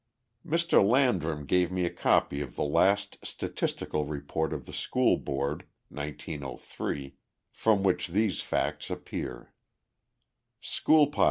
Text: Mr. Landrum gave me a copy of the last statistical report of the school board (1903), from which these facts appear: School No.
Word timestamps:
Mr. 0.43 0.83
Landrum 0.83 1.45
gave 1.45 1.71
me 1.71 1.85
a 1.85 1.89
copy 1.91 2.41
of 2.41 2.55
the 2.55 2.63
last 2.63 3.19
statistical 3.23 4.03
report 4.03 4.51
of 4.51 4.65
the 4.65 4.73
school 4.73 5.15
board 5.15 5.63
(1903), 5.89 7.13
from 7.51 7.83
which 7.83 8.07
these 8.07 8.41
facts 8.41 8.89
appear: 8.89 9.53
School 10.59 11.05
No. 11.15 11.19